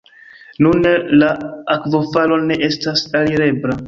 Nune 0.67 0.93
la 1.23 1.29
akvofalo 1.75 2.39
ne 2.47 2.57
estas 2.69 3.05
alirebla. 3.21 3.77